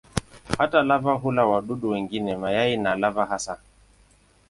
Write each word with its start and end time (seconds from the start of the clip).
Hata 0.57 0.83
lava 0.83 1.13
hula 1.13 1.45
wadudu 1.45 1.89
wengine, 1.89 2.37
mayai 2.37 2.77
na 2.77 2.95
lava 2.95 3.25
hasa. 3.25 3.57